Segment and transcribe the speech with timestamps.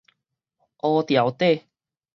[0.79, 1.67] 烏牢底